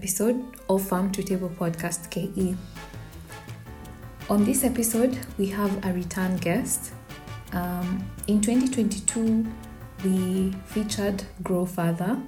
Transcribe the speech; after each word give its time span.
episode 0.00 0.42
of 0.70 0.80
Farm 0.88 1.12
to 1.12 1.22
Table 1.22 1.50
Podcast 1.50 2.08
KE. 2.08 2.56
On 4.30 4.42
this 4.46 4.64
episode, 4.64 5.18
we 5.36 5.46
have 5.48 5.84
a 5.84 5.92
return 5.92 6.38
guest. 6.38 6.92
Um, 7.52 8.02
in 8.26 8.40
2022, 8.40 9.46
we 10.02 10.54
featured 10.64 11.22
Grow 11.42 11.66
Further, 11.66 12.18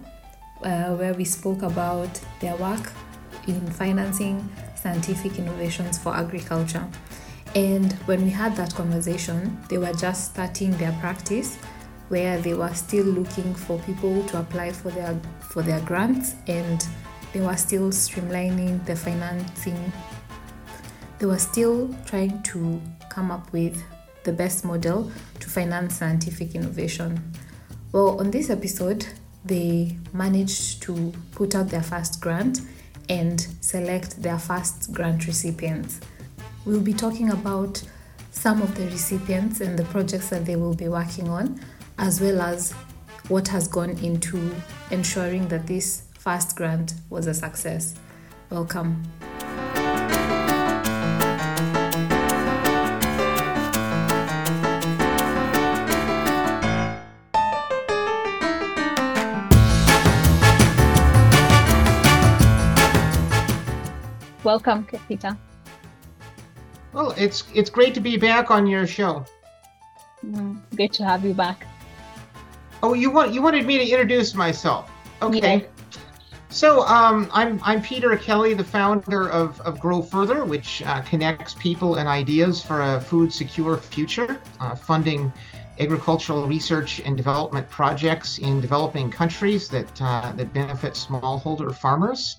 uh, 0.62 0.94
where 0.96 1.14
we 1.14 1.24
spoke 1.24 1.62
about 1.62 2.20
their 2.40 2.54
work 2.56 2.92
in 3.48 3.58
financing 3.70 4.46
scientific 4.76 5.38
innovations 5.38 5.96
for 5.96 6.14
agriculture. 6.14 6.86
And 7.54 7.94
when 8.04 8.22
we 8.22 8.30
had 8.30 8.54
that 8.56 8.74
conversation, 8.74 9.58
they 9.70 9.78
were 9.78 9.94
just 9.94 10.32
starting 10.32 10.72
their 10.72 10.92
practice 11.00 11.56
where 12.10 12.38
they 12.42 12.52
were 12.52 12.74
still 12.74 13.06
looking 13.06 13.54
for 13.54 13.78
people 13.86 14.22
to 14.24 14.40
apply 14.40 14.72
for 14.72 14.90
their 14.90 15.18
for 15.40 15.62
their 15.62 15.80
grants 15.80 16.34
and 16.46 16.86
they 17.32 17.40
were 17.40 17.56
still 17.56 17.90
streamlining 17.90 18.84
the 18.84 18.94
financing. 18.94 19.92
They 21.18 21.26
were 21.26 21.38
still 21.38 21.94
trying 22.04 22.42
to 22.44 22.80
come 23.08 23.30
up 23.30 23.52
with 23.52 23.82
the 24.24 24.32
best 24.32 24.64
model 24.64 25.10
to 25.40 25.50
finance 25.50 25.96
scientific 25.96 26.54
innovation. 26.54 27.32
Well 27.92 28.20
on 28.20 28.30
this 28.30 28.50
episode 28.50 29.06
they 29.44 29.96
managed 30.12 30.82
to 30.82 31.12
put 31.32 31.54
out 31.54 31.68
their 31.68 31.82
first 31.82 32.20
grant 32.20 32.60
and 33.08 33.40
select 33.60 34.22
their 34.22 34.38
first 34.38 34.92
grant 34.92 35.26
recipients. 35.26 36.00
We'll 36.64 36.80
be 36.80 36.94
talking 36.94 37.30
about 37.30 37.82
some 38.30 38.62
of 38.62 38.74
the 38.76 38.84
recipients 38.84 39.60
and 39.60 39.78
the 39.78 39.84
projects 39.84 40.30
that 40.30 40.46
they 40.46 40.56
will 40.56 40.74
be 40.74 40.88
working 40.88 41.28
on 41.28 41.60
as 41.98 42.20
well 42.20 42.40
as 42.40 42.72
what 43.28 43.48
has 43.48 43.68
gone 43.68 43.90
into 43.98 44.54
ensuring 44.90 45.48
that 45.48 45.66
this 45.66 46.04
first 46.22 46.54
grant 46.54 46.94
was 47.10 47.26
a 47.26 47.34
success. 47.34 47.96
Welcome. 48.48 49.02
Welcome, 64.44 64.86
Peter. 65.08 65.36
Well, 66.92 67.14
it's 67.16 67.44
it's 67.52 67.68
great 67.68 67.94
to 67.94 68.00
be 68.00 68.16
back 68.16 68.52
on 68.52 68.68
your 68.68 68.86
show. 68.86 69.24
Mm, 70.24 70.60
great 70.76 70.92
to 70.94 71.04
have 71.04 71.24
you 71.24 71.34
back. 71.34 71.66
Oh, 72.80 72.94
you 72.94 73.10
want 73.10 73.34
you 73.34 73.42
wanted 73.42 73.66
me 73.66 73.78
to 73.78 73.84
introduce 73.84 74.34
myself? 74.34 74.88
Okay. 75.20 75.62
Yeah. 75.62 75.71
So 76.52 76.82
um, 76.82 77.30
I'm 77.32 77.58
I'm 77.62 77.80
Peter 77.80 78.14
Kelly, 78.14 78.52
the 78.52 78.62
founder 78.62 79.30
of, 79.30 79.58
of 79.62 79.80
Grow 79.80 80.02
Further, 80.02 80.44
which 80.44 80.82
uh, 80.82 81.00
connects 81.00 81.54
people 81.54 81.94
and 81.94 82.06
ideas 82.06 82.62
for 82.62 82.82
a 82.82 83.00
food 83.00 83.32
secure 83.32 83.78
future, 83.78 84.38
uh, 84.60 84.74
funding 84.74 85.32
agricultural 85.80 86.46
research 86.46 87.00
and 87.00 87.16
development 87.16 87.70
projects 87.70 88.36
in 88.36 88.60
developing 88.60 89.10
countries 89.10 89.66
that 89.68 90.02
uh, 90.02 90.32
that 90.32 90.52
benefit 90.52 90.92
smallholder 90.92 91.74
farmers. 91.74 92.36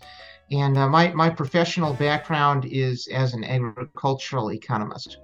And 0.51 0.77
uh, 0.77 0.87
my 0.87 1.11
my 1.13 1.31
professional 1.31 1.95
background 1.95 2.65
is 2.65 3.07
as 3.07 3.33
an 3.33 3.43
agricultural 3.43 4.51
economist. 4.51 5.17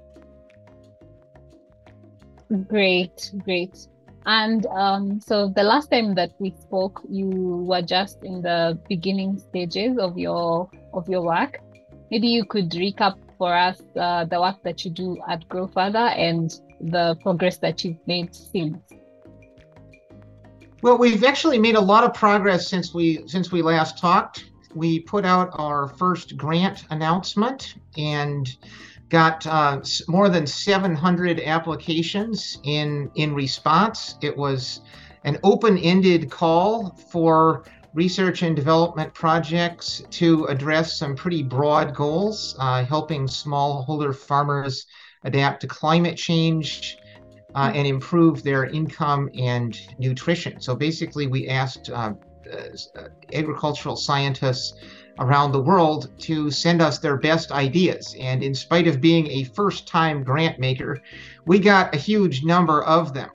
Great, 2.68 3.32
great. 3.44 3.88
And 4.30 4.68
um, 4.68 5.20
so 5.20 5.48
the 5.48 5.64
last 5.64 5.90
time 5.90 6.14
that 6.14 6.34
we 6.38 6.54
spoke, 6.62 7.02
you 7.10 7.26
were 7.68 7.82
just 7.82 8.24
in 8.24 8.44
the 8.44 8.78
beginning 8.88 9.40
stages 9.40 9.98
of 9.98 10.20
your 10.20 10.70
of 10.94 11.10
your 11.10 11.24
work. 11.24 11.60
Maybe 12.12 12.28
you 12.28 12.46
could 12.46 12.70
recap 12.70 13.18
for 13.40 13.52
us 13.52 13.82
uh, 14.00 14.26
the 14.26 14.40
work 14.40 14.62
that 14.62 14.86
you 14.86 14.92
do 14.92 15.18
at 15.28 15.50
Grow 15.50 15.66
Further 15.66 16.14
and 16.28 16.54
the 16.80 17.18
progress 17.24 17.58
that 17.58 17.84
you've 17.84 18.06
made 18.06 18.36
since. 18.36 18.78
Well, 20.84 21.00
we've 21.00 21.24
actually 21.24 21.58
made 21.58 21.76
a 21.76 21.82
lot 21.82 22.04
of 22.04 22.14
progress 22.14 22.68
since 22.68 22.94
we 22.94 23.28
since 23.28 23.52
we 23.52 23.64
last 23.64 23.98
talked. 23.98 24.46
We 24.76 25.00
put 25.00 25.26
out 25.26 25.50
our 25.54 25.88
first 25.98 26.38
grant 26.38 26.86
announcement 26.92 27.74
and 27.98 28.48
got 29.10 29.46
uh, 29.48 29.82
more 30.08 30.30
than 30.30 30.46
700 30.46 31.42
applications 31.42 32.60
in 32.64 33.12
in 33.16 33.34
response. 33.34 34.16
It 34.22 34.36
was 34.36 34.82
an 35.24 35.38
open-ended 35.44 36.30
call 36.30 36.96
for 37.12 37.66
research 37.94 38.44
and 38.44 38.56
development 38.56 39.14
projects 39.14 40.04
to 40.12 40.46
address 40.46 40.98
some 40.98 41.16
pretty 41.16 41.44
broad 41.44 41.96
goals, 41.96 42.56
uh, 42.60 42.86
helping 42.86 43.26
smallholder 43.26 44.16
farmers 44.16 44.86
adapt 45.24 45.62
to 45.62 45.68
climate 45.68 46.16
change 46.16 46.98
uh, 47.56 47.72
and 47.74 47.88
improve 47.88 48.44
their 48.44 48.66
income 48.66 49.30
and 49.38 49.80
nutrition. 49.98 50.62
So 50.62 50.76
basically, 50.76 51.28
we 51.28 51.48
asked 51.48 51.90
uh, 51.90 52.14
uh 52.52 53.10
agricultural 53.34 53.96
scientists 53.96 54.74
around 55.20 55.52
the 55.52 55.62
world 55.62 56.10
to 56.20 56.50
send 56.50 56.82
us 56.82 56.98
their 57.00 57.18
best 57.18 57.52
ideas. 57.52 58.16
And 58.20 58.42
in 58.42 58.56
spite 58.56 58.88
of 58.88 59.00
being 59.02 59.28
a 59.28 59.44
first 59.44 59.88
time 59.88 60.24
grant 60.24 60.60
maker, 60.60 61.02
we 61.46 61.60
got 61.60 61.94
a 61.94 61.98
huge 61.98 62.44
number 62.44 62.84
of 62.84 63.14
them. 63.14 63.30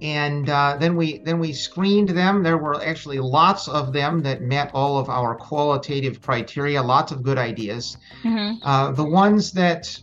And 0.00 0.50
uh, 0.50 0.76
then 0.80 0.96
we 0.96 1.18
then 1.18 1.38
we 1.38 1.52
screened 1.52 2.08
them. 2.08 2.42
There 2.42 2.58
were 2.58 2.82
actually 2.84 3.20
lots 3.20 3.68
of 3.68 3.92
them 3.92 4.20
that 4.22 4.42
met 4.42 4.70
all 4.74 4.98
of 4.98 5.08
our 5.08 5.36
qualitative 5.36 6.20
criteria. 6.20 6.82
Lots 6.82 7.12
of 7.12 7.22
good 7.22 7.38
ideas. 7.38 7.96
Mm-hmm. 8.24 8.66
Uh, 8.66 8.90
the 8.92 9.04
ones 9.04 9.52
that 9.52 9.96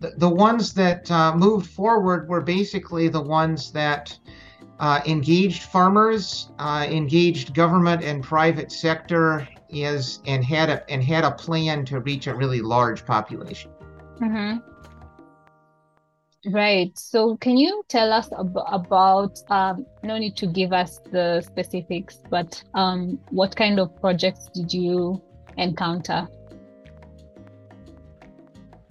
the, 0.00 0.10
the 0.16 0.28
ones 0.28 0.74
that 0.74 1.08
uh, 1.10 1.36
moved 1.36 1.70
forward 1.70 2.28
were 2.28 2.40
basically 2.40 3.08
the 3.08 3.20
ones 3.20 3.70
that 3.72 4.18
uh, 4.80 5.00
engaged 5.06 5.62
farmers, 5.62 6.50
uh, 6.58 6.84
engaged 6.90 7.54
government 7.54 8.02
and 8.02 8.24
private 8.24 8.72
sector, 8.72 9.48
is 9.74 10.20
and 10.26 10.44
had 10.44 10.70
a 10.70 10.90
and 10.90 11.02
had 11.02 11.24
a 11.24 11.32
plan 11.32 11.84
to 11.86 12.00
reach 12.00 12.26
a 12.26 12.34
really 12.34 12.60
large 12.60 13.04
population. 13.04 13.70
Mm-hmm. 14.20 14.58
Right. 16.46 16.96
So, 16.98 17.36
can 17.38 17.56
you 17.56 17.82
tell 17.88 18.12
us 18.12 18.30
ab- 18.38 18.58
about? 18.66 19.38
Um, 19.48 19.86
no 20.02 20.18
need 20.18 20.36
to 20.36 20.46
give 20.46 20.72
us 20.72 21.00
the 21.10 21.40
specifics, 21.40 22.18
but 22.28 22.62
um, 22.74 23.18
what 23.30 23.56
kind 23.56 23.80
of 23.80 23.98
projects 24.00 24.50
did 24.52 24.72
you 24.72 25.22
encounter? 25.56 26.28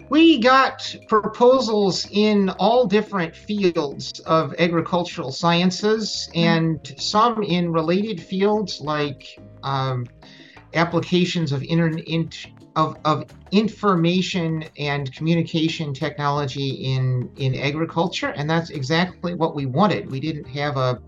We 0.08 0.38
got 0.38 0.94
proposals 1.08 2.06
in 2.10 2.50
all 2.50 2.86
different 2.86 3.34
fields 3.34 4.20
of 4.20 4.54
agricultural 4.58 5.32
sciences 5.32 6.28
mm-hmm. 6.30 6.38
and 6.38 6.94
some 7.00 7.42
in 7.42 7.72
related 7.72 8.20
fields 8.20 8.80
like 8.80 9.38
um, 9.62 10.06
applications 10.74 11.52
of 11.52 11.62
internet 11.62 12.46
of, 12.76 12.96
of 13.04 13.24
information 13.52 14.64
and 14.78 15.12
communication 15.14 15.94
technology 15.94 16.70
in 16.70 17.30
in 17.36 17.54
agriculture 17.54 18.30
and 18.36 18.50
that's 18.50 18.70
exactly 18.70 19.34
what 19.34 19.54
we 19.54 19.66
wanted 19.66 20.10
we 20.10 20.18
didn't 20.18 20.46
have 20.46 20.76
a 20.76 21.00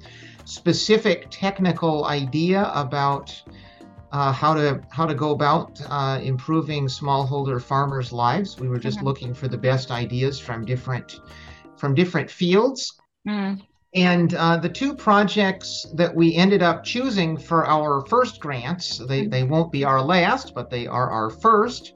specific 0.44 1.26
technical 1.30 2.04
idea 2.04 2.70
about 2.74 3.42
uh, 4.12 4.32
how 4.32 4.54
to 4.54 4.80
how 4.90 5.04
to 5.04 5.14
go 5.14 5.30
about 5.30 5.80
uh, 5.88 6.20
improving 6.22 6.86
smallholder 6.86 7.60
farmers 7.60 8.12
lives 8.12 8.60
we 8.60 8.68
were 8.68 8.78
just 8.78 8.98
mm-hmm. 8.98 9.06
looking 9.06 9.34
for 9.34 9.48
the 9.48 9.58
best 9.58 9.90
ideas 9.90 10.38
from 10.38 10.64
different 10.64 11.20
from 11.76 11.94
different 11.94 12.30
fields 12.30 12.96
mm. 13.28 13.60
And 13.96 14.34
uh, 14.34 14.58
the 14.58 14.68
two 14.68 14.94
projects 14.94 15.86
that 15.94 16.14
we 16.14 16.34
ended 16.34 16.62
up 16.62 16.84
choosing 16.84 17.38
for 17.38 17.66
our 17.66 18.02
first 18.02 18.40
grants, 18.40 18.98
they, 18.98 19.26
they 19.26 19.42
won't 19.42 19.72
be 19.72 19.84
our 19.84 20.02
last, 20.02 20.54
but 20.54 20.68
they 20.68 20.86
are 20.86 21.10
our 21.10 21.30
first, 21.30 21.94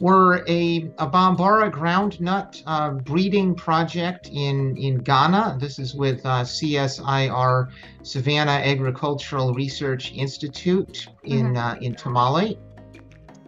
were 0.00 0.44
a, 0.48 0.90
a 0.98 1.06
Bambara 1.06 1.70
groundnut 1.70 2.62
uh, 2.66 2.90
breeding 2.90 3.54
project 3.54 4.28
in, 4.32 4.76
in 4.76 4.98
Ghana. 4.98 5.56
This 5.60 5.78
is 5.78 5.94
with 5.94 6.26
uh, 6.26 6.42
CSIR 6.42 7.70
Savannah 8.02 8.50
Agricultural 8.50 9.54
Research 9.54 10.12
Institute 10.14 11.06
in, 11.22 11.54
mm-hmm. 11.54 11.56
Uh, 11.56 11.74
in 11.80 11.94
Tamale. 11.94 12.58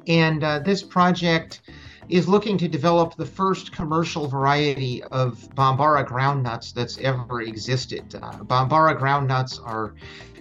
And 0.07 0.45
uh, 0.45 0.61
this 0.61 0.85
project 0.85 1.63
is 2.09 2.29
looking 2.29 2.59
to 2.59 2.69
develop 2.69 3.15
the 3.17 3.27
first 3.27 3.73
commercial 3.73 4.27
variety 4.27 5.03
of 5.05 5.49
Bambara 5.55 6.07
groundnuts 6.07 6.73
that's 6.73 6.99
ever 6.99 7.43
existed. 7.43 8.15
Uh, 8.15 8.33
Bambara 8.45 8.99
groundnuts 8.99 9.61
are 9.65 9.95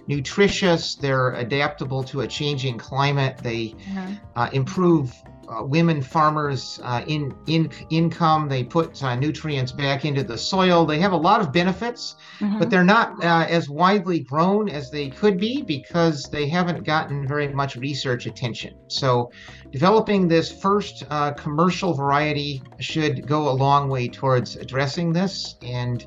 nutritious, 0.06 0.94
they're 0.94 1.32
adaptable 1.34 2.02
to 2.02 2.22
a 2.22 2.26
changing 2.26 2.78
climate, 2.78 3.38
they 3.42 3.74
uh-huh. 3.90 4.14
uh, 4.36 4.50
improve 4.52 5.12
uh, 5.48 5.62
women 5.64 6.02
farmers 6.02 6.80
uh, 6.82 7.02
in, 7.06 7.34
in 7.46 7.70
income. 7.90 8.48
They 8.48 8.64
put 8.64 9.02
uh, 9.02 9.14
nutrients 9.14 9.72
back 9.72 10.04
into 10.04 10.22
the 10.22 10.36
soil. 10.36 10.84
They 10.84 10.98
have 11.00 11.12
a 11.12 11.16
lot 11.16 11.40
of 11.40 11.52
benefits, 11.52 12.16
mm-hmm. 12.38 12.58
but 12.58 12.70
they're 12.70 12.84
not 12.84 13.22
uh, 13.24 13.46
as 13.48 13.68
widely 13.68 14.20
grown 14.20 14.68
as 14.68 14.90
they 14.90 15.08
could 15.08 15.38
be 15.38 15.62
because 15.62 16.24
they 16.24 16.48
haven't 16.48 16.84
gotten 16.84 17.26
very 17.26 17.48
much 17.48 17.76
research 17.76 18.26
attention. 18.26 18.74
So, 18.88 19.30
developing 19.70 20.28
this 20.28 20.50
first 20.50 21.04
uh, 21.10 21.32
commercial 21.32 21.94
variety 21.94 22.62
should 22.80 23.26
go 23.26 23.48
a 23.48 23.52
long 23.52 23.88
way 23.88 24.08
towards 24.08 24.56
addressing 24.56 25.12
this 25.12 25.56
and 25.62 26.06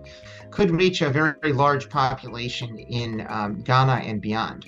could 0.51 0.71
reach 0.71 1.01
a 1.01 1.09
very, 1.09 1.33
very 1.41 1.53
large 1.53 1.89
population 1.89 2.77
in 2.77 3.25
um, 3.29 3.61
Ghana 3.61 4.03
and 4.05 4.21
beyond. 4.21 4.65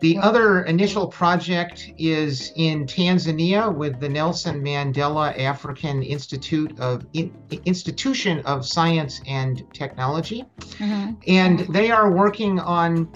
The 0.00 0.16
other 0.18 0.62
initial 0.62 1.08
project 1.08 1.92
is 1.98 2.52
in 2.54 2.86
Tanzania 2.86 3.74
with 3.74 3.98
the 3.98 4.08
Nelson 4.08 4.62
Mandela 4.62 5.36
African 5.38 6.02
Institute 6.02 6.78
of 6.78 7.04
in, 7.14 7.34
Institution 7.64 8.40
of 8.40 8.64
Science 8.64 9.20
and 9.26 9.64
Technology, 9.74 10.44
mm-hmm. 10.60 11.14
and 11.26 11.60
they 11.74 11.90
are 11.90 12.12
working 12.12 12.60
on 12.60 13.08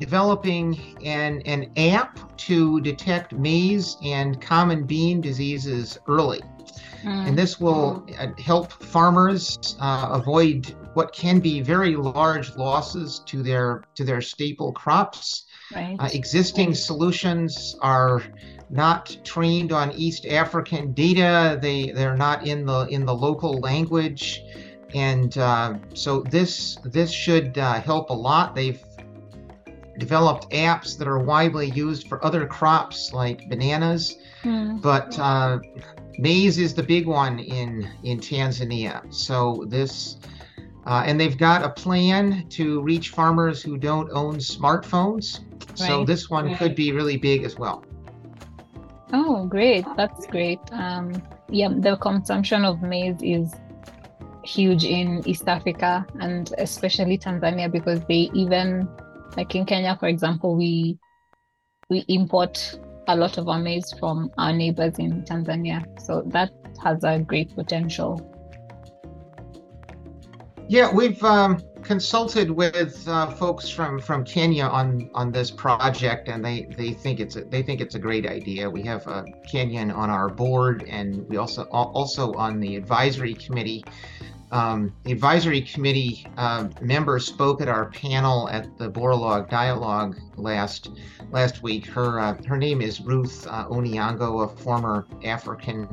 developing 0.00 0.96
an, 1.04 1.42
an 1.42 1.70
app 1.76 2.36
to 2.38 2.80
detect 2.80 3.32
maize 3.34 3.96
and 4.02 4.40
common 4.40 4.84
bean 4.84 5.20
diseases 5.20 5.98
early. 6.08 6.40
Mm. 7.02 7.28
And 7.28 7.38
this 7.38 7.60
will 7.60 8.06
uh, 8.18 8.28
help 8.38 8.72
farmers 8.72 9.76
uh, 9.78 10.08
avoid 10.10 10.74
what 10.94 11.12
can 11.12 11.38
be 11.38 11.60
very 11.60 11.94
large 11.96 12.56
losses 12.56 13.22
to 13.26 13.42
their 13.42 13.84
to 13.94 14.04
their 14.04 14.20
staple 14.20 14.72
crops 14.72 15.44
Right. 15.74 15.96
Uh, 15.98 16.08
existing 16.12 16.74
solutions 16.74 17.76
are 17.80 18.22
not 18.70 19.16
trained 19.24 19.72
on 19.72 19.92
East 19.92 20.26
African 20.26 20.92
data. 20.92 21.58
They 21.60 21.90
they're 21.90 22.16
not 22.16 22.46
in 22.46 22.66
the 22.66 22.86
in 22.86 23.04
the 23.04 23.14
local 23.14 23.58
language, 23.60 24.42
and 24.94 25.36
uh, 25.38 25.74
so 25.94 26.22
this 26.22 26.76
this 26.84 27.10
should 27.10 27.58
uh, 27.58 27.80
help 27.80 28.10
a 28.10 28.14
lot. 28.14 28.54
They've 28.54 28.82
developed 29.98 30.50
apps 30.50 30.96
that 30.98 31.06
are 31.06 31.18
widely 31.18 31.70
used 31.70 32.08
for 32.08 32.24
other 32.24 32.46
crops 32.46 33.12
like 33.12 33.48
bananas, 33.48 34.16
mm. 34.42 34.80
but 34.80 35.16
uh, 35.18 35.58
maize 36.18 36.58
is 36.58 36.74
the 36.74 36.82
big 36.82 37.06
one 37.06 37.38
in 37.38 37.88
in 38.02 38.18
Tanzania. 38.18 39.02
So 39.12 39.64
this 39.68 40.18
uh, 40.86 41.02
and 41.04 41.20
they've 41.20 41.38
got 41.38 41.62
a 41.62 41.68
plan 41.68 42.48
to 42.48 42.80
reach 42.80 43.10
farmers 43.10 43.62
who 43.62 43.76
don't 43.76 44.10
own 44.12 44.36
smartphones. 44.36 45.40
Right. 45.68 45.78
So 45.78 46.04
this 46.04 46.28
one 46.30 46.54
could 46.56 46.74
be 46.74 46.92
really 46.92 47.16
big 47.16 47.44
as 47.44 47.56
well. 47.56 47.84
Oh, 49.12 49.46
great. 49.46 49.84
That's 49.96 50.26
great. 50.26 50.60
Um, 50.72 51.22
yeah, 51.48 51.68
the 51.68 51.96
consumption 51.96 52.64
of 52.64 52.82
maize 52.82 53.20
is 53.22 53.54
huge 54.44 54.84
in 54.84 55.22
East 55.26 55.48
Africa 55.48 56.06
and 56.20 56.52
especially 56.58 57.18
Tanzania 57.18 57.70
because 57.70 58.00
they 58.06 58.30
even, 58.34 58.88
like 59.36 59.54
in 59.54 59.66
Kenya, 59.66 59.96
for 59.98 60.08
example, 60.08 60.56
we 60.56 60.98
we 61.88 62.04
import 62.08 62.78
a 63.08 63.16
lot 63.16 63.36
of 63.36 63.48
our 63.48 63.58
maize 63.58 63.92
from 63.98 64.30
our 64.38 64.52
neighbors 64.52 64.98
in 64.98 65.22
Tanzania. 65.24 65.84
So 66.00 66.22
that 66.26 66.50
has 66.82 67.02
a 67.02 67.18
great 67.18 67.54
potential. 67.54 68.26
Yeah, 70.68 70.94
we've 70.94 71.22
um, 71.24 71.60
consulted 71.82 72.50
with 72.50 73.06
uh, 73.08 73.26
folks 73.26 73.68
from 73.68 74.00
from 74.00 74.24
Kenya 74.24 74.64
on 74.64 75.10
on 75.14 75.32
this 75.32 75.50
project, 75.50 76.28
and 76.28 76.44
they 76.44 76.62
they 76.76 76.92
think 76.92 77.20
it's 77.20 77.36
a, 77.36 77.44
they 77.44 77.62
think 77.62 77.80
it's 77.80 77.94
a 77.94 77.98
great 77.98 78.26
idea. 78.26 78.68
We 78.68 78.82
have 78.82 79.06
a 79.06 79.24
Kenyan 79.52 79.94
on 79.94 80.10
our 80.10 80.28
board, 80.28 80.84
and 80.88 81.28
we 81.28 81.36
also 81.36 81.64
also 81.64 82.32
on 82.34 82.60
the 82.60 82.76
advisory 82.76 83.34
committee. 83.34 83.84
Um, 84.52 84.92
the 85.04 85.12
advisory 85.12 85.60
committee 85.60 86.26
uh, 86.36 86.68
member 86.80 87.20
spoke 87.20 87.60
at 87.60 87.68
our 87.68 87.86
panel 87.90 88.48
at 88.48 88.76
the 88.78 88.90
Borlaug 88.90 89.48
Dialogue 89.48 90.18
last 90.36 90.90
last 91.30 91.62
week. 91.62 91.86
Her 91.86 92.18
uh, 92.18 92.42
her 92.46 92.56
name 92.56 92.80
is 92.80 93.00
Ruth 93.00 93.46
uh, 93.48 93.68
Oniang'o, 93.68 94.44
a 94.44 94.48
former 94.48 95.06
African 95.22 95.88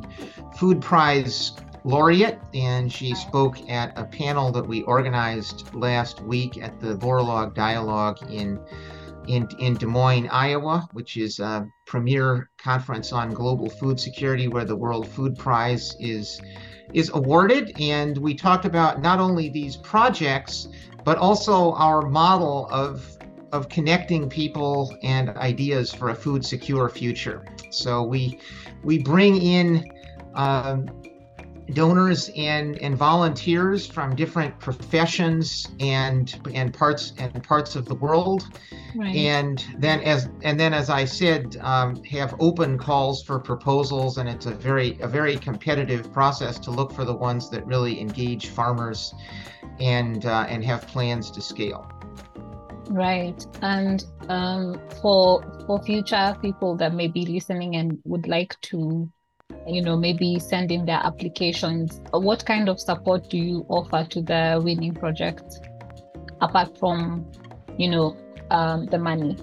Food 0.58 0.82
Prize 0.82 1.52
laureate, 1.84 2.40
and 2.54 2.92
she 2.92 3.14
spoke 3.16 3.70
at 3.70 3.98
a 3.98 4.04
panel 4.04 4.52
that 4.52 4.66
we 4.66 4.84
organized 4.84 5.74
last 5.74 6.22
week 6.22 6.62
at 6.62 6.80
the 6.80 6.96
Borlaug 6.96 7.54
Dialogue 7.54 8.20
in, 8.32 8.60
in, 9.28 9.48
in 9.60 9.76
Des 9.76 9.86
Moines, 9.86 10.28
Iowa, 10.30 10.88
which 10.94 11.18
is 11.18 11.40
a 11.40 11.68
premier 11.86 12.50
conference 12.58 13.12
on 13.14 13.32
global 13.32 13.70
food 13.70 14.00
security 14.00 14.48
where 14.48 14.66
the 14.66 14.76
World 14.76 15.08
Food 15.08 15.38
Prize 15.38 15.96
is, 16.00 16.42
is 16.94 17.10
awarded. 17.14 17.80
And 17.80 18.18
we 18.18 18.34
talked 18.34 18.66
about 18.66 19.02
not 19.02 19.20
only 19.20 19.50
these 19.50 19.78
projects, 19.78 20.68
but 21.04 21.18
also 21.18 21.74
our 21.74 22.02
model 22.02 22.68
of 22.70 23.18
of 23.54 23.70
connecting 23.70 24.30
people 24.30 24.94
and 25.04 25.30
ideas 25.38 25.94
for 25.94 26.10
a 26.10 26.16
food 26.16 26.46
secure 26.46 26.90
future. 26.90 27.46
So 27.70 28.04
we 28.04 28.40
we 28.84 29.00
bring 29.00 29.42
in 29.42 29.86
um, 30.36 30.88
donors 31.74 32.30
and 32.36 32.78
and 32.78 32.96
volunteers 32.96 33.86
from 33.88 34.16
different 34.16 34.58
professions 34.60 35.68
and 35.80 36.40
and 36.54 36.74
parts 36.74 37.14
and 37.18 37.44
parts 37.44 37.76
of 37.76 37.86
the 37.86 37.96
world. 37.96 38.48
Right. 38.96 39.16
and 39.16 39.64
then 39.78 40.00
as 40.00 40.28
and 40.42 40.60
then 40.60 40.74
as 40.74 40.90
i 40.90 41.06
said 41.06 41.58
um, 41.62 42.04
have 42.06 42.34
open 42.40 42.80
calls 42.80 43.22
for 43.22 43.38
proposals 43.38 44.18
and 44.18 44.28
it's 44.28 44.48
a 44.48 44.56
very 44.56 44.98
a 45.02 45.08
very 45.08 45.38
competitive 45.38 46.12
process 46.12 46.58
to 46.60 46.72
look 46.72 46.92
for 46.92 47.06
the 47.06 47.14
ones 47.14 47.50
that 47.52 47.68
really 47.68 48.00
engage 48.00 48.48
farmers 48.48 49.14
and 49.80 50.26
uh, 50.26 50.46
and 50.50 50.64
have 50.64 50.88
plans 50.88 51.30
to 51.32 51.42
scale. 51.42 51.90
Right. 52.90 53.46
And 53.62 54.06
um, 54.30 54.80
for 55.02 55.44
for 55.66 55.82
future 55.84 56.36
people 56.42 56.76
that 56.78 56.94
may 56.94 57.08
be 57.08 57.26
listening 57.26 57.76
and 57.76 58.00
would 58.06 58.28
like 58.28 58.60
to 58.62 59.10
you 59.68 59.82
know 59.82 59.98
maybe 59.98 60.40
sending 60.40 60.86
their 60.86 61.00
applications. 61.04 62.02
What 62.12 62.46
kind 62.46 62.70
of 62.70 62.80
support 62.80 63.30
do 63.30 63.38
you 63.38 63.66
offer 63.70 64.06
to 64.10 64.22
the 64.22 64.62
winning 64.64 64.94
project 64.94 65.62
apart 66.42 66.78
from 66.78 67.26
you 67.78 67.90
know 67.90 68.16
um, 68.52 68.86
the 68.86 68.98
money 68.98 69.38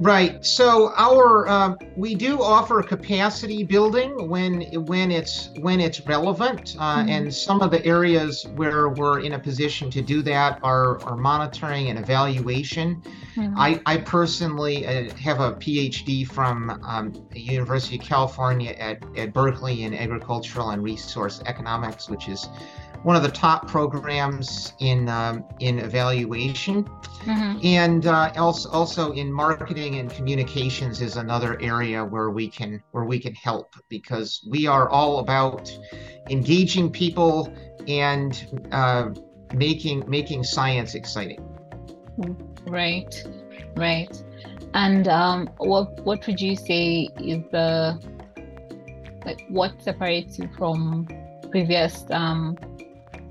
Right. 0.00 0.44
So 0.44 0.92
our 0.96 1.48
uh, 1.48 1.74
we 1.96 2.14
do 2.14 2.42
offer 2.42 2.82
capacity 2.82 3.62
building 3.62 4.28
when 4.28 4.62
when 4.86 5.10
it's 5.10 5.50
when 5.60 5.80
it's 5.80 6.00
relevant, 6.00 6.76
uh, 6.78 6.98
mm-hmm. 6.98 7.08
and 7.08 7.34
some 7.34 7.60
of 7.60 7.70
the 7.70 7.84
areas 7.86 8.46
where 8.56 8.88
we're 8.88 9.20
in 9.20 9.34
a 9.34 9.38
position 9.38 9.90
to 9.90 10.02
do 10.02 10.22
that 10.22 10.58
are 10.62 11.02
are 11.04 11.16
monitoring 11.16 11.90
and 11.90 11.98
evaluation. 11.98 13.02
Mm-hmm. 13.36 13.54
I 13.56 13.80
I 13.86 13.98
personally 13.98 14.86
uh, 14.86 15.14
have 15.16 15.40
a 15.40 15.52
PhD 15.52 16.26
from 16.26 16.70
um, 16.84 17.12
the 17.30 17.40
University 17.40 17.96
of 17.96 18.02
California 18.02 18.72
at 18.72 19.02
at 19.16 19.32
Berkeley 19.32 19.84
in 19.84 19.94
agricultural 19.94 20.70
and 20.70 20.82
resource 20.82 21.40
economics, 21.46 22.08
which 22.08 22.28
is 22.28 22.48
one 23.04 23.16
of 23.16 23.22
the 23.22 23.30
top 23.30 23.68
programs 23.68 24.72
in 24.80 25.08
um, 25.10 25.44
in 25.60 25.78
evaluation, 25.78 26.84
mm-hmm. 26.84 27.58
and 27.62 28.06
uh, 28.06 28.32
also 28.36 28.70
also 28.70 29.12
in 29.12 29.30
marketing 29.30 29.96
and 29.96 30.10
communications 30.10 31.02
is 31.02 31.16
another 31.16 31.60
area 31.60 32.02
where 32.02 32.30
we 32.30 32.48
can 32.48 32.82
where 32.92 33.04
we 33.04 33.20
can 33.20 33.34
help 33.34 33.76
because 33.90 34.46
we 34.50 34.66
are 34.66 34.88
all 34.88 35.18
about 35.18 35.70
engaging 36.30 36.90
people 36.90 37.54
and 37.86 38.64
uh, 38.72 39.10
making 39.52 40.02
making 40.08 40.42
science 40.42 40.94
exciting. 40.94 41.46
Right, 42.66 43.22
right. 43.76 44.22
And 44.72 45.08
um, 45.08 45.50
what 45.58 46.00
what 46.04 46.26
would 46.26 46.40
you 46.40 46.56
say 46.56 47.10
is 47.18 47.42
the 47.52 48.00
like 49.26 49.44
what 49.50 49.82
separates 49.82 50.38
you 50.38 50.48
from 50.56 51.06
previous 51.50 52.04
um, 52.10 52.56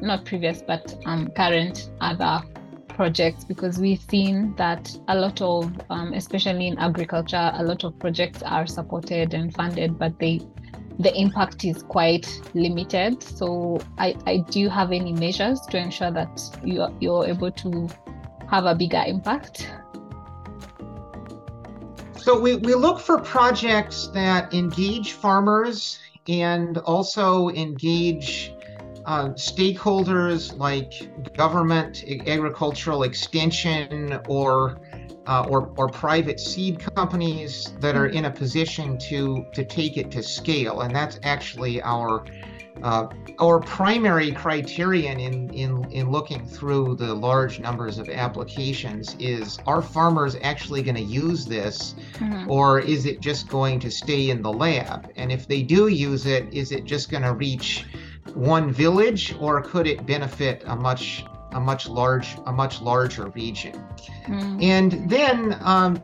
not 0.04 0.26
previous 0.26 0.62
but 0.62 0.96
um, 1.06 1.30
current 1.30 1.90
other 2.02 2.42
projects 2.90 3.44
because 3.44 3.80
we've 3.80 4.02
seen 4.10 4.54
that 4.56 4.96
a 5.08 5.16
lot 5.16 5.42
of 5.42 5.72
um, 5.90 6.14
especially 6.14 6.68
in 6.68 6.78
agriculture 6.78 7.52
a 7.56 7.64
lot 7.64 7.84
of 7.84 7.98
projects 7.98 8.44
are 8.44 8.68
supported 8.68 9.34
and 9.34 9.54
funded 9.54 9.98
but 9.98 10.18
they 10.20 10.40
the 11.00 11.12
impact 11.20 11.66
is 11.66 11.82
quite 11.82 12.28
limited. 12.54 13.24
So 13.24 13.80
i, 13.98 14.16
I 14.28 14.38
do 14.50 14.70
have 14.70 14.92
any 14.92 15.12
measures 15.12 15.60
to 15.72 15.78
ensure 15.78 16.12
that 16.12 16.40
you 16.64 16.88
you're 17.00 17.26
able 17.26 17.52
to 17.52 17.90
have 18.50 18.66
a 18.66 18.76
bigger 18.76 19.04
impact? 19.06 19.72
So 22.16 22.40
we, 22.40 22.56
we 22.56 22.74
look 22.74 23.00
for 23.00 23.20
projects 23.20 24.08
that 24.14 24.54
engage 24.54 25.14
farmers 25.14 26.00
and 26.30 26.78
also 26.80 27.50
engage 27.50 28.54
uh, 29.06 29.30
stakeholders 29.30 30.58
like 30.58 31.34
government, 31.34 32.04
agricultural 32.28 33.04
extension, 33.04 34.20
or 34.28 34.80
uh, 35.28 35.46
or 35.50 35.72
or 35.78 35.88
private 35.90 36.40
seed 36.40 36.80
companies 36.96 37.74
that 37.80 37.96
are 37.96 38.08
in 38.08 38.26
a 38.26 38.32
position 38.32 38.98
to 38.98 39.46
to 39.54 39.64
take 39.64 39.98
it 39.98 40.12
to 40.12 40.24
scale, 40.24 40.82
and 40.82 40.96
that's 40.96 41.20
actually 41.24 41.82
our 41.82 42.26
uh, 42.82 43.08
our 43.40 43.60
primary 43.60 44.32
criterion 44.32 45.20
in, 45.20 45.50
in, 45.52 45.84
in 45.92 46.12
looking 46.12 46.46
through 46.46 46.96
the 46.96 47.14
large 47.14 47.60
numbers 47.60 47.98
of 47.98 48.10
applications 48.10 49.16
is 49.20 49.60
are 49.66 49.82
farmers 49.82 50.36
actually 50.42 50.82
going 50.84 50.96
to 50.96 51.02
use 51.02 51.46
this 51.46 51.96
mm-hmm. 52.14 52.50
or 52.50 52.80
is 52.80 53.06
it 53.06 53.22
just 53.22 53.48
going 53.48 53.80
to 53.80 53.90
stay 53.90 54.30
in 54.30 54.42
the 54.42 54.52
lab? 54.52 55.12
And 55.16 55.32
if 55.32 55.48
they 55.48 55.62
do 55.62 55.88
use 55.88 56.26
it, 56.26 56.52
is 56.54 56.72
it 56.72 56.86
just 56.86 57.10
going 57.10 57.24
to 57.24 57.34
reach 57.34 57.86
one 58.36 58.72
village 58.72 59.36
or 59.40 59.62
could 59.62 59.88
it 59.88 60.06
benefit 60.06 60.64
a 60.66 60.76
much 60.76 61.26
a 61.52 61.60
much 61.60 61.88
large 61.88 62.36
a 62.46 62.52
much 62.52 62.82
larger 62.82 63.28
region? 63.30 63.74
Mm-hmm. 64.28 64.60
And 64.62 65.10
then 65.10 65.58
um, 65.62 66.02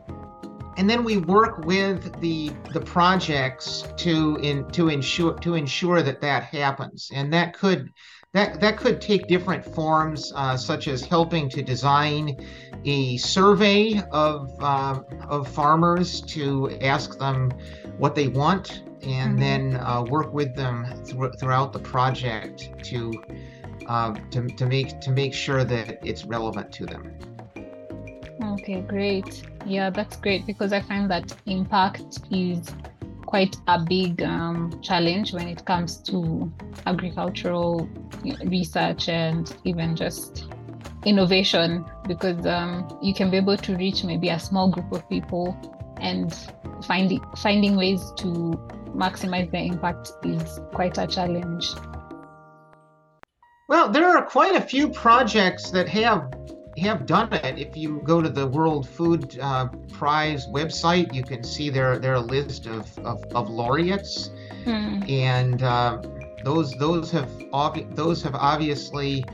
and 0.76 0.88
then 0.88 1.04
we 1.04 1.18
work 1.18 1.64
with 1.64 2.18
the 2.20 2.50
the 2.72 2.80
projects 2.80 3.84
to 3.98 4.36
in 4.42 4.68
to 4.70 4.88
ensure 4.88 5.34
to 5.40 5.54
ensure 5.54 6.02
that 6.02 6.20
that 6.20 6.44
happens 6.44 7.10
and 7.14 7.32
that 7.32 7.54
could 7.54 7.92
that 8.32 8.60
that 8.60 8.76
could 8.76 9.00
take 9.00 9.26
different 9.26 9.64
forms 9.64 10.32
uh, 10.36 10.56
such 10.56 10.86
as 10.88 11.04
helping 11.04 11.48
to 11.50 11.62
design 11.62 12.36
a 12.84 13.16
survey 13.18 14.00
of 14.10 14.50
uh, 14.62 15.00
of 15.28 15.48
farmers 15.48 16.20
to 16.22 16.70
ask 16.80 17.18
them 17.18 17.52
what 17.98 18.14
they 18.14 18.28
want 18.28 18.82
and 19.02 19.38
mm-hmm. 19.38 19.38
then 19.38 19.76
uh, 19.76 20.02
work 20.02 20.32
with 20.32 20.54
them 20.54 20.86
th- 21.04 21.32
throughout 21.38 21.72
the 21.72 21.78
project 21.78 22.70
to, 22.84 23.12
uh, 23.86 24.14
to 24.30 24.46
to 24.48 24.66
make 24.66 25.00
to 25.00 25.10
make 25.10 25.34
sure 25.34 25.64
that 25.64 25.98
it's 26.04 26.24
relevant 26.24 26.72
to 26.72 26.86
them. 26.86 27.14
Okay, 28.42 28.80
great. 28.80 29.42
Yeah, 29.66 29.90
that's 29.90 30.16
great 30.16 30.46
because 30.46 30.72
I 30.72 30.80
find 30.80 31.10
that 31.10 31.34
impact 31.46 32.20
is 32.30 32.74
quite 33.26 33.56
a 33.68 33.78
big 33.78 34.22
um, 34.22 34.80
challenge 34.82 35.32
when 35.32 35.46
it 35.46 35.64
comes 35.64 35.98
to 35.98 36.52
agricultural 36.86 37.88
research 38.44 39.08
and 39.08 39.54
even 39.64 39.94
just 39.94 40.46
innovation 41.04 41.84
because 42.06 42.44
um, 42.46 42.98
you 43.02 43.14
can 43.14 43.30
be 43.30 43.36
able 43.36 43.56
to 43.56 43.76
reach 43.76 44.04
maybe 44.04 44.28
a 44.28 44.38
small 44.38 44.70
group 44.70 44.92
of 44.92 45.08
people 45.08 45.56
and 46.00 46.34
finding 46.84 47.20
finding 47.36 47.76
ways 47.76 48.12
to 48.16 48.58
maximize 48.94 49.50
their 49.50 49.62
impact 49.62 50.12
is 50.24 50.60
quite 50.72 50.98
a 50.98 51.06
challenge. 51.06 51.68
Well, 53.68 53.88
there 53.88 54.08
are 54.08 54.24
quite 54.24 54.56
a 54.56 54.60
few 54.60 54.88
projects 54.88 55.70
that 55.70 55.88
have 55.88 56.32
have 56.78 57.06
done 57.06 57.32
it. 57.32 57.58
If 57.58 57.76
you 57.76 58.00
go 58.04 58.20
to 58.20 58.28
the 58.28 58.46
World 58.46 58.88
Food 58.88 59.38
uh, 59.40 59.68
Prize 59.92 60.46
website, 60.48 61.14
you 61.14 61.22
can 61.22 61.42
see 61.44 61.70
there 61.70 61.98
there 61.98 62.14
a 62.14 62.20
list 62.20 62.66
of 62.66 62.98
of, 63.00 63.22
of 63.34 63.48
laureates, 63.48 64.30
hmm. 64.64 65.02
and 65.08 65.62
uh, 65.62 66.02
those 66.44 66.72
those 66.74 67.10
have 67.10 67.28
obvi- 67.52 67.94
those 67.94 68.22
have 68.22 68.34
obviously 68.34 69.24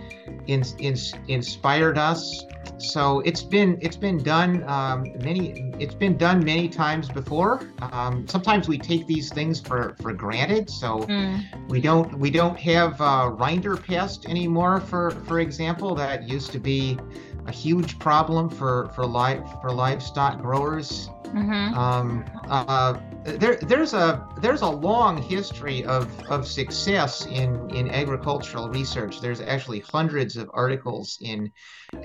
in, 0.46 0.62
in, 0.78 0.96
inspired 1.28 1.98
us. 1.98 2.44
So 2.78 3.20
it's 3.20 3.42
been 3.42 3.78
it's 3.80 3.96
been 3.96 4.22
done 4.22 4.62
um, 4.68 5.04
many 5.22 5.72
it's 5.78 5.94
been 5.94 6.16
done 6.16 6.44
many 6.44 6.68
times 6.68 7.08
before. 7.08 7.62
Um, 7.80 8.26
sometimes 8.28 8.68
we 8.68 8.76
take 8.76 9.06
these 9.06 9.32
things 9.32 9.60
for 9.60 9.96
for 10.00 10.12
granted. 10.12 10.68
So 10.68 11.00
mm. 11.00 11.68
we 11.68 11.80
don't 11.80 12.18
we 12.18 12.30
don't 12.30 12.58
have 12.58 13.00
uh, 13.00 13.30
rinderpest 13.30 14.28
anymore. 14.28 14.80
For 14.80 15.10
for 15.10 15.40
example, 15.40 15.94
that 15.94 16.28
used 16.28 16.52
to 16.52 16.58
be 16.58 16.98
a 17.46 17.52
huge 17.52 17.98
problem 17.98 18.50
for 18.50 18.90
for 18.94 19.06
live 19.06 19.48
for 19.60 19.70
livestock 19.70 20.42
growers. 20.42 21.08
Mm-hmm. 21.28 21.78
Um, 21.78 22.24
uh, 22.48 22.98
there, 23.26 23.56
there's 23.56 23.92
a 23.92 24.24
there's 24.40 24.62
a 24.62 24.68
long 24.68 25.20
history 25.20 25.84
of, 25.84 26.08
of 26.28 26.46
success 26.46 27.26
in, 27.26 27.68
in 27.74 27.90
agricultural 27.90 28.68
research. 28.68 29.20
There's 29.20 29.40
actually 29.40 29.80
hundreds 29.80 30.36
of 30.36 30.48
articles 30.54 31.18
in 31.20 31.50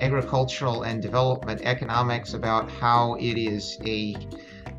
agricultural 0.00 0.82
and 0.82 1.00
development 1.00 1.60
economics 1.62 2.34
about 2.34 2.68
how 2.70 3.14
it 3.20 3.38
is 3.38 3.78
a, 3.86 4.16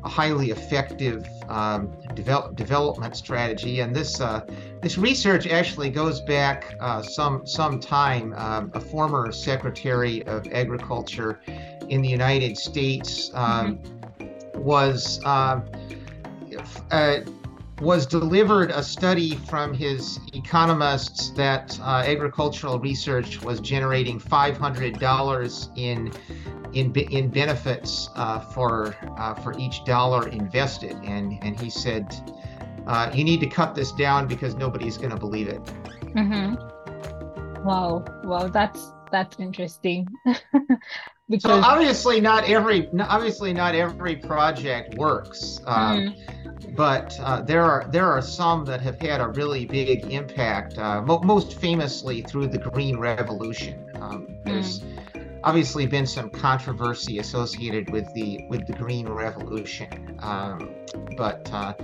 a 0.04 0.08
highly 0.08 0.50
effective 0.50 1.26
um, 1.48 1.90
develop, 2.14 2.56
development 2.56 3.16
strategy. 3.16 3.80
And 3.80 3.96
this 3.96 4.20
uh, 4.20 4.44
this 4.82 4.98
research 4.98 5.46
actually 5.46 5.88
goes 5.88 6.20
back 6.20 6.74
uh, 6.78 7.00
some 7.00 7.46
some 7.46 7.80
time. 7.80 8.34
Um, 8.34 8.70
a 8.74 8.80
former 8.80 9.32
Secretary 9.32 10.22
of 10.26 10.46
Agriculture 10.52 11.40
in 11.88 12.02
the 12.02 12.08
United 12.08 12.58
States 12.58 13.30
um, 13.32 13.78
mm-hmm. 13.78 14.60
was. 14.62 15.24
Uh, 15.24 15.62
uh, 16.90 17.18
was 17.80 18.06
delivered 18.06 18.70
a 18.70 18.82
study 18.82 19.34
from 19.48 19.74
his 19.74 20.20
economists 20.32 21.30
that 21.30 21.78
uh, 21.80 22.02
agricultural 22.06 22.78
research 22.78 23.42
was 23.42 23.60
generating 23.60 24.20
$500 24.20 25.78
in 25.78 26.12
in 26.72 26.92
in 26.92 27.28
benefits 27.28 28.08
uh, 28.16 28.40
for 28.40 28.94
uh, 29.16 29.34
for 29.34 29.56
each 29.58 29.84
dollar 29.84 30.28
invested, 30.28 30.92
and 31.04 31.38
and 31.42 31.58
he 31.58 31.70
said, 31.70 32.12
uh, 32.86 33.10
"You 33.14 33.24
need 33.24 33.40
to 33.40 33.46
cut 33.46 33.74
this 33.74 33.92
down 33.92 34.26
because 34.26 34.54
nobody's 34.56 34.98
going 34.98 35.10
to 35.10 35.16
believe 35.16 35.48
it." 35.48 35.64
Mm-hmm. 36.16 37.64
Wow, 37.64 38.04
wow, 38.24 38.48
that's 38.48 38.92
that's 39.10 39.38
interesting. 39.38 40.08
because 41.28 41.64
so 41.64 41.68
obviously 41.68 42.20
not 42.20 42.44
every 42.44 42.88
obviously 43.00 43.52
not 43.52 43.74
every 43.74 44.16
project 44.16 44.94
works. 44.96 45.60
Um, 45.66 46.08
mm 46.08 46.44
but 46.76 47.18
uh, 47.20 47.40
there 47.42 47.62
are 47.62 47.86
there 47.90 48.06
are 48.06 48.22
some 48.22 48.64
that 48.64 48.80
have 48.80 48.98
had 48.98 49.20
a 49.20 49.28
really 49.28 49.64
big 49.64 50.10
impact. 50.10 50.78
Uh, 50.78 51.02
mo- 51.02 51.20
most 51.20 51.60
famously 51.60 52.22
through 52.22 52.48
the 52.48 52.58
Green 52.58 52.98
Revolution. 52.98 53.90
Um, 53.96 54.26
there's 54.44 54.80
mm. 54.80 55.40
obviously 55.44 55.86
been 55.86 56.06
some 56.06 56.30
controversy 56.30 57.18
associated 57.18 57.90
with 57.90 58.12
the 58.14 58.44
with 58.48 58.66
the 58.66 58.72
Green 58.72 59.08
Revolution, 59.08 60.18
um, 60.20 60.74
but 61.16 61.48
uh, 61.52 61.74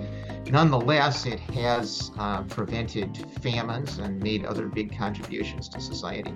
nonetheless, 0.47 1.27
it 1.27 1.41
has 1.41 2.11
uh, 2.19 2.43
prevented 2.45 3.17
famines 3.41 3.99
and 3.99 4.21
made 4.23 4.45
other 4.45 4.67
big 4.67 4.97
contributions 4.97 5.69
to 5.69 5.81
society. 5.81 6.35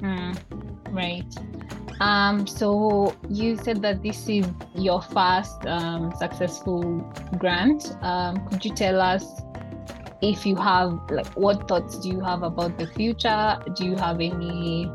Mm, 0.00 0.38
right. 0.92 1.34
Um, 2.00 2.46
so 2.46 3.14
you 3.28 3.56
said 3.56 3.82
that 3.82 4.02
this 4.02 4.28
is 4.28 4.46
your 4.74 5.02
first 5.02 5.66
um, 5.66 6.12
successful 6.16 7.00
grant. 7.38 7.96
Um, 8.02 8.46
could 8.48 8.64
you 8.64 8.72
tell 8.72 9.00
us 9.00 9.24
if 10.22 10.46
you 10.46 10.56
have 10.56 10.98
like 11.10 11.26
what 11.34 11.68
thoughts 11.68 11.98
do 11.98 12.08
you 12.08 12.20
have 12.20 12.42
about 12.42 12.78
the 12.78 12.86
future? 12.86 13.58
Do 13.74 13.84
you 13.84 13.96
have 13.96 14.20
any 14.20 14.90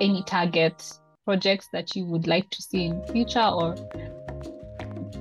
any 0.00 0.22
target 0.24 0.92
projects 1.24 1.68
that 1.72 1.96
you 1.96 2.04
would 2.06 2.26
like 2.26 2.48
to 2.50 2.62
see 2.62 2.86
in 2.86 3.02
future 3.06 3.44
or 3.44 3.74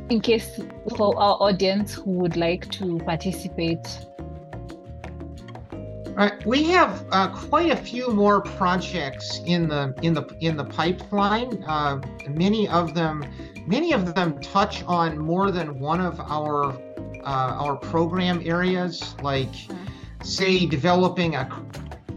in 0.09 0.21
case 0.21 0.59
for 0.95 1.17
our 1.17 1.35
audience 1.41 1.93
who 1.93 2.11
would 2.11 2.37
like 2.37 2.69
to 2.71 2.97
participate 2.99 3.85
Right. 6.17 6.43
We 6.47 6.63
have 6.63 7.05
uh, 7.11 7.27
quite 7.27 7.69
a 7.69 7.75
few 7.75 8.11
more 8.11 8.41
projects 8.41 9.39
in 9.45 9.67
the 9.67 9.93
in 10.01 10.15
the 10.15 10.23
in 10.41 10.57
the 10.57 10.65
pipeline. 10.65 11.63
Uh, 11.67 12.01
many 12.27 12.67
of 12.69 12.95
them, 12.95 13.23
many 13.67 13.93
of 13.93 14.15
them 14.15 14.41
touch 14.41 14.83
on 14.85 15.19
more 15.19 15.51
than 15.51 15.79
one 15.79 16.01
of 16.01 16.19
our 16.19 16.71
uh, 17.23 17.63
our 17.63 17.75
program 17.75 18.41
areas, 18.43 19.15
like 19.21 19.53
say 20.23 20.65
developing 20.65 21.35
a 21.35 21.45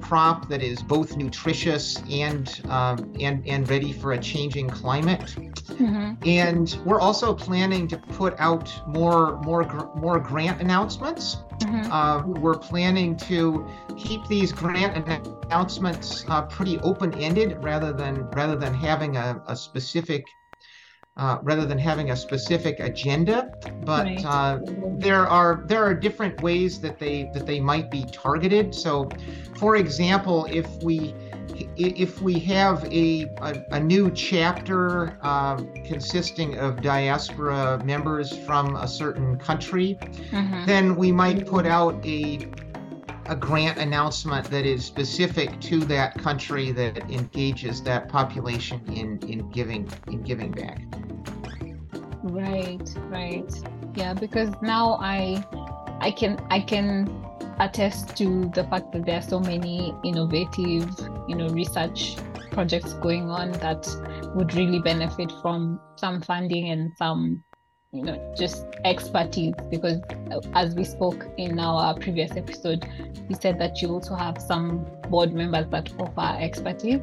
crop 0.00 0.48
that 0.48 0.62
is 0.62 0.82
both 0.82 1.16
nutritious 1.16 2.02
and 2.10 2.60
um, 2.68 3.12
and 3.20 3.46
and 3.46 3.68
ready 3.68 3.92
for 3.92 4.12
a 4.12 4.18
changing 4.18 4.68
climate. 4.68 5.20
Mm-hmm. 5.20 6.14
And 6.26 6.78
we're 6.84 7.00
also 7.00 7.34
planning 7.34 7.88
to 7.88 7.98
put 7.98 8.34
out 8.38 8.72
more 8.88 9.40
more 9.42 9.92
more 9.96 10.18
grant 10.18 10.60
announcements. 10.60 11.38
Mm-hmm. 11.60 11.92
Uh, 11.92 12.22
we're 12.40 12.58
planning 12.58 13.16
to 13.18 13.66
keep 13.98 14.26
these 14.26 14.52
grant 14.52 14.96
announcements 14.96 16.24
uh, 16.28 16.42
pretty 16.42 16.78
open-ended 16.80 17.62
rather 17.62 17.92
than 17.92 18.28
rather 18.30 18.56
than 18.56 18.72
having 18.72 19.16
a, 19.16 19.42
a 19.46 19.54
specific 19.54 20.24
uh, 21.20 21.38
rather 21.42 21.66
than 21.66 21.78
having 21.78 22.10
a 22.10 22.16
specific 22.16 22.80
agenda. 22.80 23.52
But 23.84 24.06
right. 24.06 24.24
uh, 24.24 24.58
there 24.96 25.26
are 25.26 25.62
there 25.66 25.84
are 25.84 25.94
different 25.94 26.40
ways 26.42 26.80
that 26.80 26.98
they 26.98 27.30
that 27.34 27.46
they 27.46 27.60
might 27.60 27.90
be 27.90 28.04
targeted. 28.06 28.74
So, 28.74 29.10
for 29.58 29.76
example, 29.76 30.46
if 30.50 30.66
we 30.82 31.14
if 31.76 32.22
we 32.22 32.38
have 32.38 32.84
a, 32.84 33.24
a, 33.42 33.62
a 33.72 33.80
new 33.80 34.10
chapter 34.12 35.18
uh, 35.20 35.56
consisting 35.84 36.56
of 36.56 36.80
diaspora 36.80 37.82
members 37.84 38.34
from 38.46 38.76
a 38.76 38.88
certain 38.88 39.38
country, 39.38 39.98
mm-hmm. 40.00 40.64
then 40.64 40.96
we 40.96 41.12
might 41.12 41.46
put 41.46 41.66
out 41.66 41.94
a 42.06 42.48
a 43.26 43.36
grant 43.36 43.78
announcement 43.78 44.50
that 44.50 44.66
is 44.66 44.84
specific 44.84 45.60
to 45.60 45.80
that 45.80 46.18
country 46.18 46.72
that 46.72 46.98
engages 47.10 47.82
that 47.82 48.08
population 48.08 48.80
in 48.88 49.18
in 49.28 49.48
giving 49.50 49.86
in 50.08 50.22
giving 50.22 50.50
back. 50.50 50.80
Right, 52.22 52.94
right. 53.08 53.50
Yeah, 53.94 54.14
because 54.14 54.50
now 54.62 54.98
I 55.00 55.44
I 56.00 56.10
can 56.10 56.38
I 56.50 56.60
can 56.60 57.24
attest 57.58 58.16
to 58.16 58.50
the 58.54 58.64
fact 58.64 58.92
that 58.92 59.04
there 59.06 59.18
are 59.18 59.22
so 59.22 59.40
many 59.40 59.94
innovative, 60.04 60.88
you 61.28 61.36
know, 61.36 61.48
research 61.48 62.16
projects 62.50 62.94
going 62.94 63.30
on 63.30 63.52
that 63.52 63.88
would 64.34 64.54
really 64.54 64.80
benefit 64.80 65.32
from 65.40 65.80
some 65.96 66.20
funding 66.20 66.70
and 66.70 66.92
some 66.96 67.42
you 67.92 68.02
know 68.02 68.34
just 68.38 68.66
expertise 68.84 69.54
because 69.68 70.00
as 70.54 70.74
we 70.74 70.84
spoke 70.84 71.26
in 71.38 71.58
our 71.58 71.94
previous 71.98 72.30
episode 72.36 72.86
you 73.28 73.36
said 73.40 73.58
that 73.58 73.82
you 73.82 73.88
also 73.88 74.14
have 74.14 74.40
some 74.40 74.86
board 75.08 75.32
members 75.32 75.66
that 75.70 75.92
offer 75.98 76.36
expertise 76.40 77.02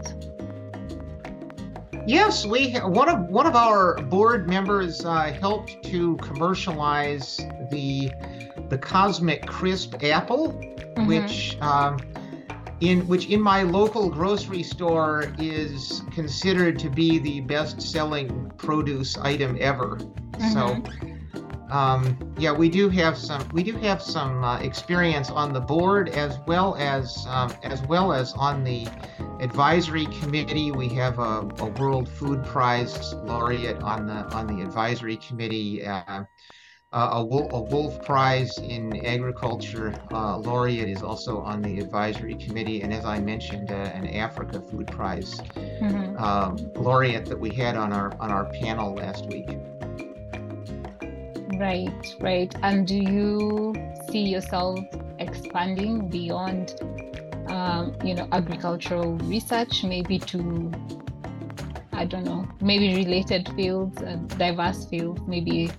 yes 2.07 2.45
we 2.45 2.73
one 2.75 3.09
of 3.09 3.19
one 3.29 3.45
of 3.45 3.55
our 3.55 3.95
board 4.03 4.47
members 4.47 5.05
uh, 5.05 5.33
helped 5.39 5.83
to 5.83 6.15
commercialize 6.17 7.37
the 7.71 8.11
the 8.69 8.77
cosmic 8.77 9.45
crisp 9.45 10.03
apple 10.03 10.53
mm-hmm. 10.53 11.07
which 11.07 11.57
um, 11.61 11.97
in 12.79 13.07
which 13.07 13.27
in 13.27 13.41
my 13.41 13.63
local 13.63 14.09
grocery 14.09 14.63
store 14.63 15.33
is 15.39 16.01
considered 16.11 16.77
to 16.79 16.89
be 16.89 17.19
the 17.19 17.41
best 17.41 17.81
selling 17.81 18.51
produce 18.57 19.17
item 19.17 19.57
ever 19.59 19.99
Mm-hmm. 20.39 20.53
So, 20.53 21.06
um, 21.69 22.33
yeah, 22.37 22.51
we 22.51 22.69
do 22.69 22.89
have 22.89 23.17
some 23.17 23.47
we 23.49 23.63
do 23.63 23.73
have 23.77 24.01
some 24.01 24.43
uh, 24.43 24.59
experience 24.59 25.29
on 25.29 25.53
the 25.53 25.59
board 25.59 26.09
as 26.09 26.39
well 26.47 26.75
as 26.75 27.25
um, 27.29 27.53
as 27.63 27.81
well 27.83 28.13
as 28.13 28.33
on 28.33 28.63
the 28.63 28.87
advisory 29.39 30.05
committee. 30.05 30.71
We 30.71 30.87
have 30.89 31.19
a, 31.19 31.47
a 31.59 31.65
World 31.65 32.07
Food 32.07 32.43
Prize 32.45 33.13
laureate 33.13 33.81
on 33.81 34.07
the 34.07 34.25
on 34.35 34.47
the 34.47 34.63
advisory 34.63 35.17
committee. 35.17 35.85
Uh, 35.85 36.23
uh, 36.93 37.09
a, 37.11 37.25
Wolf, 37.25 37.51
a, 37.51 37.61
Wolf 37.61 38.01
Prize 38.05 38.57
in 38.59 39.05
Agriculture 39.05 39.93
uh, 40.13 40.37
laureate 40.37 40.87
is 40.87 41.03
also 41.03 41.41
on 41.41 41.61
the 41.61 41.79
advisory 41.79 42.35
committee, 42.35 42.81
and 42.81 42.93
as 42.93 43.03
I 43.03 43.19
mentioned, 43.19 43.71
uh, 43.71 43.91
an 43.93 44.07
Africa 44.07 44.61
Food 44.61 44.87
Prize 44.87 45.35
mm-hmm. 45.35 46.17
Um, 46.17 46.55
laureate 46.75 47.25
that 47.25 47.39
we 47.39 47.53
had 47.53 47.75
on 47.75 47.91
our 47.91 48.15
on 48.21 48.31
our 48.31 48.45
panel 48.53 48.95
last 48.95 49.25
week. 49.25 49.49
Right, 51.59 52.15
right. 52.19 52.53
And 52.61 52.85
do 52.85 52.95
you 52.95 53.73
see 54.11 54.19
yourself 54.19 54.79
expanding 55.17 56.07
beyond, 56.07 56.75
um, 57.47 57.95
you 58.03 58.13
know, 58.13 58.27
agricultural 58.31 59.17
research, 59.23 59.83
maybe 59.83 60.19
to, 60.19 60.71
I 61.93 62.05
don't 62.05 62.25
know, 62.25 62.47
maybe 62.61 62.95
related 62.95 63.49
fields, 63.55 63.97
uh, 64.03 64.17
diverse 64.37 64.85
fields, 64.85 65.21
maybe 65.25 65.71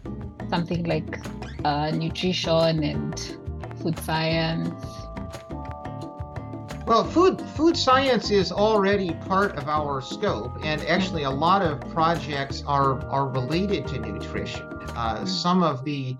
something 0.49 0.83
like 0.83 1.21
uh, 1.65 1.93
nutrition 1.93 2.83
and 2.83 3.39
food 3.81 3.99
science? 4.01 4.85
Well, 6.89 7.05
food 7.05 7.41
food 7.55 7.77
science 7.77 8.31
is 8.31 8.51
already 8.51 9.13
part 9.13 9.57
of 9.57 9.69
our 9.69 10.01
scope, 10.01 10.59
and 10.65 10.83
actually, 10.87 11.25
a 11.25 11.31
lot 11.31 11.63
of 11.63 11.79
projects 11.93 12.65
are 12.67 13.05
are 13.11 13.29
related 13.29 13.87
to 13.89 13.99
nutrition. 14.01 14.68
Uh, 14.95 15.25
some 15.25 15.63
of 15.63 15.85
the 15.85 16.17